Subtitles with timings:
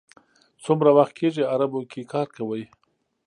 [0.63, 2.63] څومره وخت کېږي عربو کې کار کوئ.